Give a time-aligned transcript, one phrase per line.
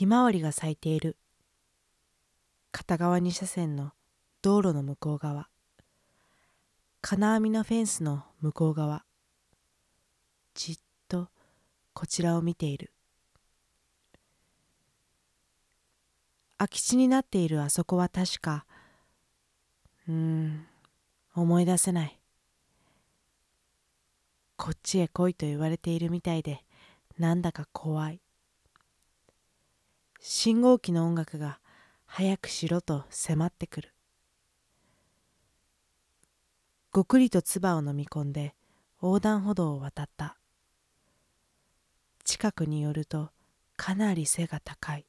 [0.00, 1.18] ひまわりが咲いている。
[2.72, 3.92] 片側2車線の
[4.40, 5.50] 道路の向こう側。
[7.02, 9.04] 金網のフェンスの向こう側。
[10.54, 11.28] じっと
[11.92, 12.94] こちらを見ている。
[16.56, 18.64] 空き地になっているあそこは確か
[20.08, 20.66] うーん
[21.34, 22.18] 思い出せない。
[24.56, 26.64] こっちへ来いと言われているみたいで
[27.18, 28.22] なんだか怖い。
[30.22, 31.60] 信号機の音楽が
[32.04, 33.94] 早くしろと迫ってくる。
[36.92, 38.54] ごくりと唾を飲み込んで
[39.00, 40.36] 横断歩道を渡った。
[42.24, 43.30] 近くによると
[43.78, 45.06] かなり背が高い。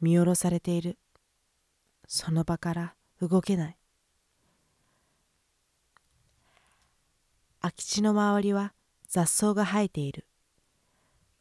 [0.00, 0.96] 見下ろされている。
[2.06, 3.76] その場から動けない。
[7.62, 8.74] 空き地の周りは
[9.08, 10.24] 雑草が生えている。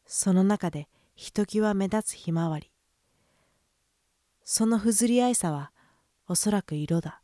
[0.08, 0.88] その中で
[1.20, 2.72] ひときわ目立つひまわり。
[4.46, 5.74] そのふずり合いさは
[6.30, 7.22] おそらく色だ。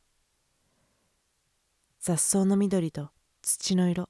[2.02, 4.10] 雑草の緑と土の色。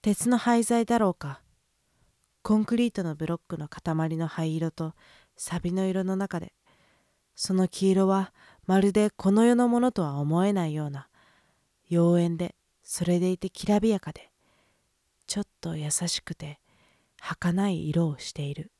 [0.00, 1.42] 鉄の廃材だろうか。
[2.40, 4.94] コンクリートのブロックの塊の灰色と
[5.36, 6.54] 錆の色の中で。
[7.36, 8.32] その黄色は
[8.66, 11.10] まるでこの世のものとは思えないような。
[11.90, 14.32] 妖艶でそれでいてきらびやかで。
[15.26, 16.61] ちょっと優しくて。
[17.24, 18.72] 儚い色をしている。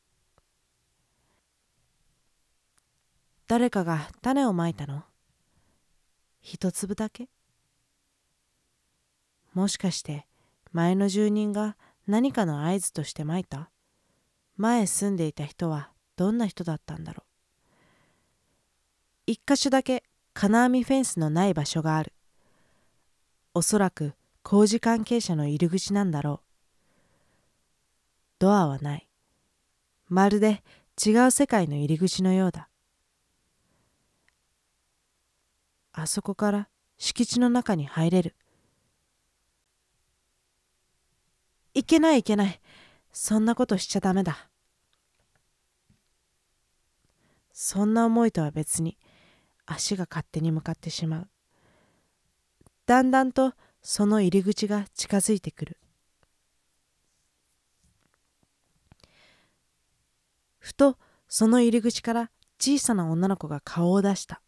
[3.46, 5.04] 誰かが種をまいたの？
[6.40, 7.28] 一粒だけ？
[9.54, 10.26] もしかして
[10.72, 11.76] 前の住人が
[12.08, 13.70] 何かの合図としてまいた？
[14.56, 19.30] 前住んでいた人はどんな人だったんだろう？
[19.30, 20.02] 一箇所だけ
[20.34, 22.12] 金網フェンスのない場所がある。
[23.54, 26.51] おそらく工事関係者の入り口なんだろう。
[28.42, 29.08] ドアはない。
[30.08, 30.64] まるで
[31.00, 32.68] 違う世界の入り口のようだ。
[35.92, 36.68] あそこから
[36.98, 38.34] 敷地の中に入れる。
[41.72, 42.60] いけないいけない。
[43.12, 44.50] そんなことしちゃダメだ。
[47.52, 48.98] そんな思いとは別に
[49.66, 51.28] 足が勝手に向かってしまう。
[52.86, 53.52] だんだんと
[53.82, 55.78] その入り口が近づいてくる
[60.62, 60.96] ふと
[61.34, 64.42] その入り口から小さな女の子が顔を出した。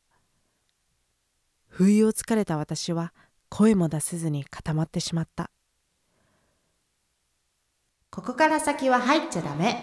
[1.67, 3.15] 不意をつかれた私は
[3.49, 5.51] 声も出せずに固まってしまった。
[8.11, 9.83] ここから先は入っちゃダメ。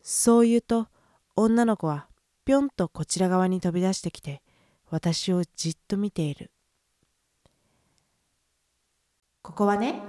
[0.00, 0.88] そう言うと
[1.36, 2.08] 女の子は
[2.46, 4.40] ぴょんとこちら側に飛び出してきて
[4.88, 6.50] 私をじっと見ている。
[9.42, 10.00] ここはね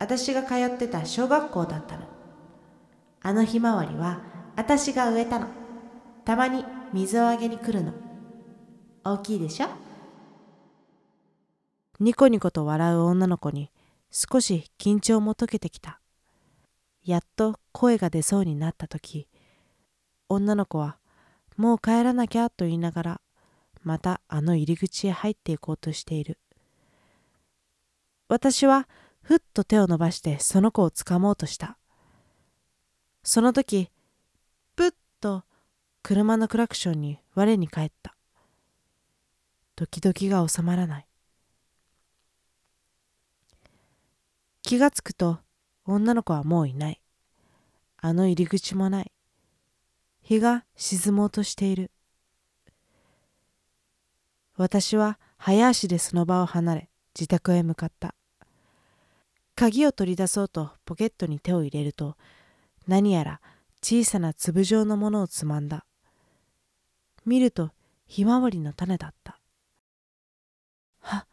[0.00, 2.19] 私が通ってた小学校だったの
[3.22, 4.20] あのひまわりは
[4.56, 5.46] 私が植えたの。
[6.24, 7.92] たまに水をあげに来るの。
[9.04, 9.68] 大きいでしょ？
[11.98, 13.70] ニコニコと笑う女の子に
[14.10, 16.00] 少し緊張も解けてきた。
[17.04, 19.26] やっと声が出そうになった時
[20.28, 20.98] 女の子は
[21.56, 23.20] もう帰らなきゃと言いながら
[23.82, 26.38] またあの入り口へ入っていこうとしている。
[28.28, 28.88] 私は
[29.22, 31.76] ふっと手を伸ばしてその子をつかもうとした。
[33.22, 33.90] その時
[34.76, 35.44] ぷっと
[36.02, 38.16] 車のクラクションに我に返った。
[39.76, 41.06] ドキドキが収まらない。
[44.62, 45.38] 気がつくと
[45.84, 47.00] 女の子はもういない。
[47.98, 49.12] あの入り口もない。
[50.22, 51.90] 日が沈もうとしている。
[54.56, 58.14] 私は早足でその場を離れ自宅へ向かった。
[59.54, 62.16] 鍵を取り出そうとポケットに手を入れると
[62.86, 63.40] 何やら
[63.82, 65.84] 小さな粒状のものをつまんだ。
[67.24, 67.70] 見ると
[68.06, 69.40] ひまわりの種だった。
[71.00, 71.26] は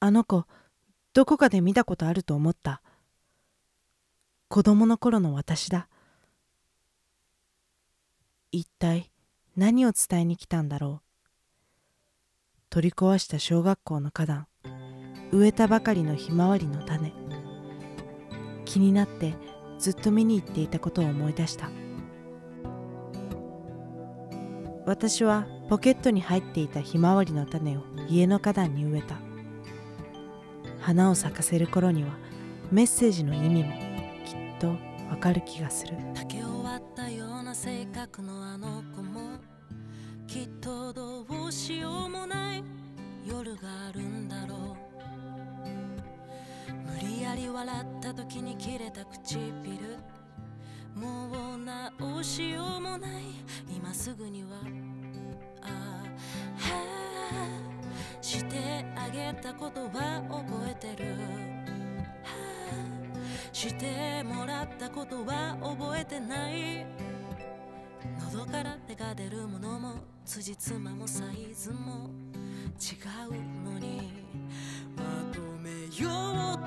[0.00, 0.44] あの子
[1.12, 2.82] どこかで見たことあると思った。
[4.48, 5.88] 子供の頃の私だ。
[8.52, 9.10] 一体
[9.56, 11.04] 何を伝えに来たんだろう。
[12.70, 14.72] 取り壊した小学校の花壇。
[15.32, 17.12] 植えたばかりのひまわりの種。
[18.64, 19.34] 気になって
[19.84, 21.68] ずっと見に行っていたことを思い出した。
[24.86, 29.16] 私はポケットに入っていたひまわりの種を家の花壇に植えた。
[30.80, 32.16] 花を咲かせる頃には
[32.70, 33.74] メッセージの意味も
[34.24, 34.68] きっと
[35.10, 35.98] わかる気がする。
[36.14, 39.38] 竹終わったような性格のあの子も
[40.26, 42.08] きっとどうしよう
[47.54, 49.96] 笑った時に切れた唇。
[50.96, 53.22] もう直しようもない。
[53.68, 54.48] 今すぐには。
[55.62, 56.02] あ
[56.58, 56.64] あ
[58.20, 61.14] してあげたことは覚えてる。
[63.52, 66.84] してもらったことは覚えてない。
[68.32, 72.10] 喉から手が出るものも辻褄もサイズも
[72.80, 72.96] 違
[73.28, 74.12] うのに。
[74.96, 75.02] ま
[75.32, 75.70] とめ
[76.02, 76.10] よ
[76.60, 76.63] う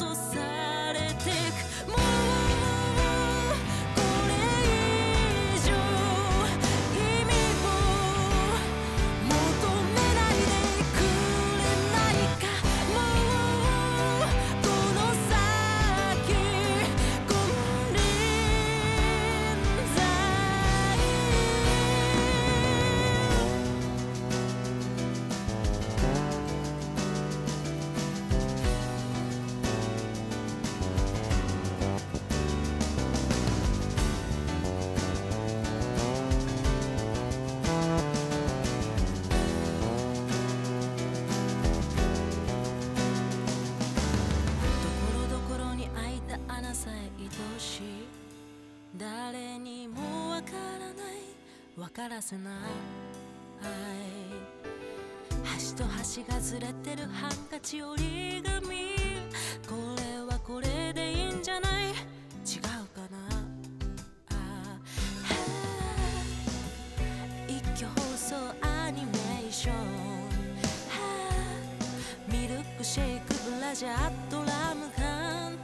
[51.78, 52.54] わからせない。
[55.44, 58.62] 端と端がずれてるハンカチ折り紙。
[59.70, 61.90] これはこれでいいんじゃない？
[61.90, 62.62] 違う
[62.96, 63.18] かな？
[67.48, 69.76] 一挙放送アニメーション。
[72.28, 75.56] ミルクシェイクブラジャードラム缶。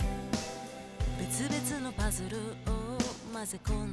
[1.17, 2.41] 別々のパズルを
[3.33, 3.92] 混ぜ込ん